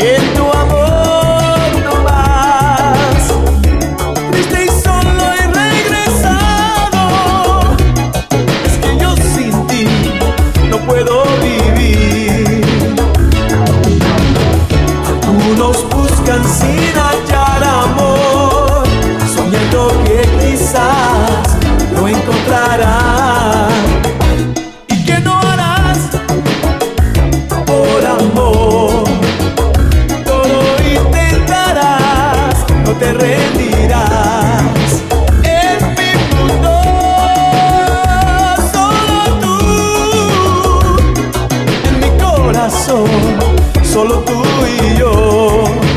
en 0.00 0.27
solo 43.98 44.20
tú 44.20 44.40
y 44.64 44.98
yo. 44.98 45.87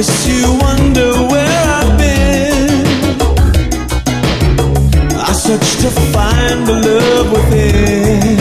Guess 0.00 0.26
you 0.26 0.58
wonder 0.58 1.12
where 1.30 1.62
I've 1.78 1.98
been. 1.98 3.16
I 5.14 5.32
search 5.32 5.76
to 5.82 5.90
find 6.14 6.66
the 6.66 6.76
love 6.86 7.32
within. 7.32 8.39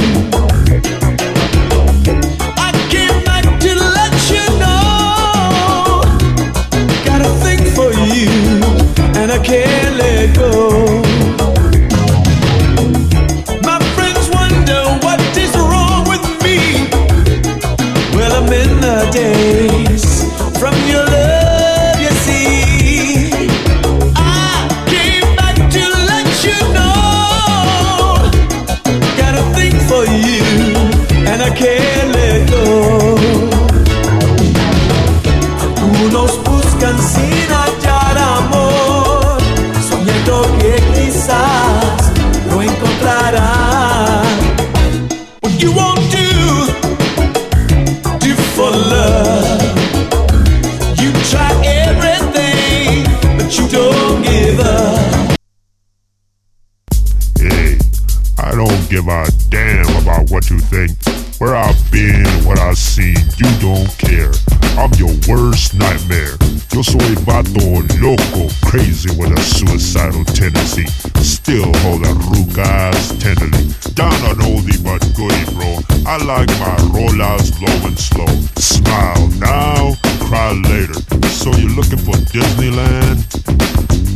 Give 58.90 59.08
a 59.08 59.28
damn 59.50 59.86
about 60.02 60.32
what 60.32 60.50
you 60.50 60.58
think. 60.58 60.92
Where 61.40 61.56
I've 61.56 61.80
been, 61.92 62.26
what 62.44 62.60
I've 62.60 62.78
seen, 62.78 63.16
you 63.38 63.48
don't 63.62 63.88
care. 63.98 64.32
I'm 64.78 64.92
your 64.98 65.14
worst 65.30 65.76
nightmare. 65.76 66.36
Yo 66.74 66.82
soy 66.82 67.14
vato 67.24 67.86
loco, 68.02 68.50
crazy 68.66 69.10
with 69.16 69.32
a 69.32 69.42
suicidal 69.42 70.26
tendency. 70.26 70.86
Still 71.22 71.72
hold 71.86 72.02
a 72.02 72.14
rucas 72.34 73.14
tenderly. 73.22 73.70
Down 73.94 74.14
an 74.26 74.42
oldie 74.42 74.84
but 74.84 75.06
goodie, 75.16 75.46
bro. 75.54 75.80
I 76.10 76.18
like 76.26 76.50
my 76.60 76.76
rollouts 76.90 77.54
low 77.62 77.88
and 77.88 77.98
slow. 77.98 78.28
Smile 78.58 79.28
now, 79.38 79.94
cry 80.26 80.52
later. 80.52 81.00
So 81.30 81.52
you're 81.52 81.70
looking 81.70 82.00
for 82.00 82.18
Disneyland? 82.34 83.22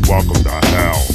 Welcome 0.09 0.43
to 0.43 0.67
hell. 0.67 1.12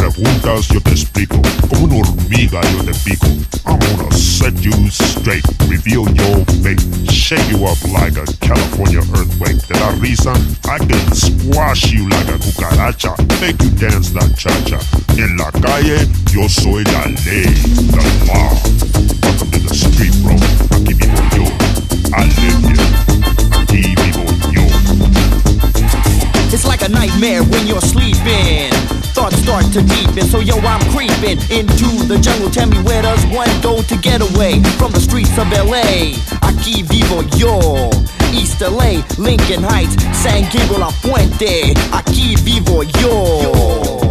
Preguntas, 0.00 0.68
yo 0.68 0.80
te 0.80 0.90
explico. 0.90 1.40
Como 1.68 1.84
una 1.84 1.96
hormiga 1.96 2.60
yo 2.72 2.84
te 2.84 2.92
pico. 3.04 3.26
I'm 3.66 3.78
gonna 3.78 4.10
set 4.12 4.54
you 4.62 4.72
straight, 4.90 5.44
reveal 5.68 6.08
your 6.08 6.44
fate, 6.62 6.80
shake 7.10 7.46
you 7.50 7.66
up 7.66 7.78
like 7.92 8.16
a 8.16 8.24
California 8.40 9.00
earthquake. 9.14 9.60
Te 9.66 9.74
da 9.74 9.90
risa, 10.00 10.32
I 10.64 10.78
can 10.78 11.14
squash 11.14 11.92
you 11.92 12.08
like 12.08 12.28
a 12.28 12.38
cucaracha, 12.38 13.12
make 13.40 13.60
you 13.62 13.70
dance 13.76 14.14
la 14.14 14.26
cha-cha. 14.36 14.80
En 15.18 15.36
la 15.36 15.50
calle, 15.60 16.08
yo 16.32 16.48
soy 16.48 16.82
la 16.84 17.04
ley, 17.24 17.52
To 29.70 29.80
deepen, 29.82 30.24
so 30.24 30.40
yo, 30.40 30.56
I'm 30.58 30.80
creeping 30.90 31.38
into 31.48 32.04
the 32.08 32.18
jungle. 32.20 32.50
Tell 32.50 32.66
me 32.66 32.76
where 32.82 33.02
does 33.02 33.24
one 33.26 33.48
go 33.62 33.80
to 33.80 33.96
get 33.98 34.20
away 34.20 34.60
from 34.74 34.90
the 34.90 34.98
streets 34.98 35.38
of 35.38 35.46
LA? 35.52 36.18
Aquí 36.42 36.82
vivo 36.82 37.22
yo. 37.38 37.88
East 38.34 38.60
LA, 38.60 39.06
Lincoln 39.16 39.62
Heights, 39.62 39.94
San 40.10 40.42
Gabriel 40.50 40.80
La 40.80 40.90
Puente. 41.02 41.72
Aquí 41.92 42.34
vivo 42.42 42.82
yo. 42.98 44.10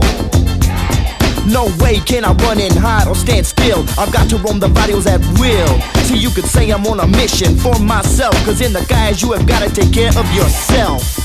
No 1.46 1.66
way 1.84 2.00
can 2.06 2.24
I 2.24 2.32
run 2.46 2.62
and 2.62 2.74
hide 2.74 3.10
or 3.10 3.16
stand 3.16 3.46
still. 3.46 3.84
I've 4.00 4.14
got 4.14 4.30
to 4.30 4.38
roam 4.38 4.60
the 4.60 4.70
barrios 4.70 5.08
at 5.08 5.20
will. 5.40 5.82
So 6.08 6.14
you 6.14 6.30
could 6.30 6.46
say 6.46 6.70
I'm 6.70 6.88
on 6.88 7.02
a 7.02 7.08
mission 7.08 7.58
for 7.58 7.78
myself. 7.80 8.34
Cause 8.46 8.62
in 8.62 8.72
the 8.72 8.86
guys, 8.88 9.22
you 9.22 9.34
have 9.34 9.46
gotta 9.46 9.70
take 9.70 9.92
care 9.92 10.18
of 10.18 10.26
yourself. 10.32 11.19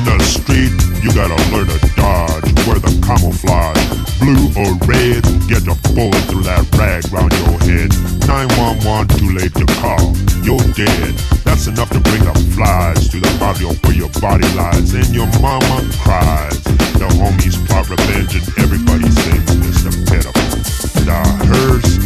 Street, 0.00 0.72
you 1.04 1.12
gotta 1.12 1.36
learn 1.52 1.66
to 1.68 1.78
dodge. 1.96 2.48
Wear 2.64 2.80
the 2.80 2.88
camouflage. 3.04 3.76
Blue 4.16 4.48
or 4.56 4.72
red, 4.88 5.20
get 5.48 5.68
a 5.68 5.76
bullet 5.92 6.24
through 6.32 6.44
that 6.48 6.64
rag 6.80 7.04
round 7.12 7.32
your 7.44 7.60
head. 7.68 7.92
911, 8.24 9.20
too 9.20 9.30
late 9.36 9.52
to 9.52 9.66
call. 9.82 10.16
You're 10.40 10.64
dead. 10.72 11.12
That's 11.44 11.66
enough 11.66 11.90
to 11.90 12.00
bring 12.00 12.24
the 12.24 12.32
flies 12.56 13.08
to 13.10 13.20
the 13.20 13.28
barrio 13.36 13.74
where 13.84 13.92
your 13.92 14.08
body 14.16 14.48
lies. 14.56 14.94
And 14.94 15.12
your 15.12 15.28
mama 15.44 15.84
cries. 16.00 16.56
The 16.96 17.08
homies 17.20 17.60
plot 17.66 17.90
revenge 17.90 18.32
and 18.32 18.48
everybody 18.64 19.10
sings 19.10 19.50
Mr. 19.60 19.92
Pitiful. 20.08 21.04
The 21.04 21.20
hearse 21.52 22.01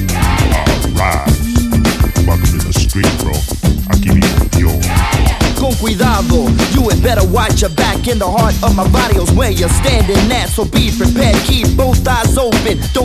watch 7.36 7.60
your 7.60 7.70
back 7.76 8.08
in 8.08 8.18
the 8.18 8.24
heart 8.24 8.56
of 8.64 8.74
my 8.74 8.88
barrio's 8.88 9.30
where 9.32 9.50
you're 9.50 9.68
standing 9.68 10.16
at. 10.32 10.48
So 10.48 10.64
be 10.64 10.88
prepared, 10.96 11.36
keep 11.44 11.68
both 11.76 12.00
eyes 12.08 12.38
open. 12.38 12.80
Don't 12.96 13.04